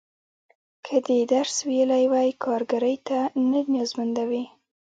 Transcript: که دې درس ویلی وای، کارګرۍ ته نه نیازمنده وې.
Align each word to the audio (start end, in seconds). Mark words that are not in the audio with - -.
که 0.85 0.95
دې 1.07 1.19
درس 1.33 1.57
ویلی 1.69 2.05
وای، 2.11 2.29
کارګرۍ 2.43 2.95
ته 3.07 3.19
نه 3.49 3.59
نیازمنده 3.71 4.23
وې. 4.29 4.43